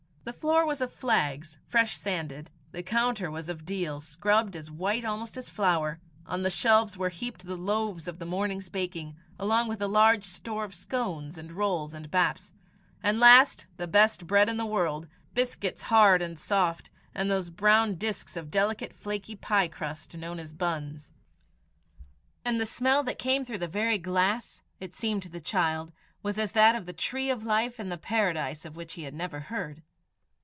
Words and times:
The 0.23 0.33
floor 0.33 0.67
was 0.67 0.81
of 0.81 0.93
flags, 0.93 1.57
fresh 1.65 1.97
sanded; 1.97 2.51
the 2.73 2.83
counter 2.83 3.31
was 3.31 3.49
of 3.49 3.65
deal, 3.65 3.99
scrubbed 3.99 4.55
as 4.55 4.69
white 4.69 5.03
almost 5.03 5.35
as 5.35 5.49
flour; 5.49 5.99
on 6.27 6.43
the 6.43 6.51
shelves 6.51 6.95
were 6.95 7.09
heaped 7.09 7.43
the 7.47 7.55
loaves 7.55 8.07
of 8.07 8.19
the 8.19 8.25
morning's 8.27 8.69
baking, 8.69 9.15
along 9.39 9.67
with 9.67 9.81
a 9.81 9.87
large 9.87 10.23
store 10.25 10.63
of 10.63 10.75
scones 10.75 11.39
and 11.39 11.53
rolls 11.53 11.95
and 11.95 12.11
baps 12.11 12.53
the 13.01 13.13
last, 13.13 13.65
the 13.77 13.87
best 13.87 14.27
bread 14.27 14.47
in 14.47 14.57
the 14.57 14.65
world 14.65 15.07
biscuits 15.33 15.81
hard 15.81 16.21
and 16.21 16.37
soft, 16.37 16.91
and 17.15 17.31
those 17.31 17.49
brown 17.49 17.95
discs 17.95 18.37
of 18.37 18.51
delicate 18.51 18.93
flaky 18.93 19.35
piecrust, 19.35 20.15
known 20.15 20.39
as 20.39 20.53
buns. 20.53 21.13
And 22.45 22.61
the 22.61 22.67
smell 22.67 23.01
that 23.05 23.17
came 23.17 23.43
through 23.43 23.57
the 23.57 23.67
very 23.67 23.97
glass, 23.97 24.61
it 24.79 24.93
seemed 24.93 25.23
to 25.23 25.29
the 25.29 25.41
child, 25.41 25.91
was 26.21 26.37
as 26.37 26.51
that 26.51 26.75
of 26.75 26.85
the 26.85 26.93
tree 26.93 27.31
of 27.31 27.43
life 27.43 27.79
in 27.79 27.89
the 27.89 27.97
Paradise 27.97 28.65
of 28.65 28.75
which 28.75 28.93
he 28.93 29.03
had 29.03 29.15
never 29.15 29.39
heard. 29.39 29.81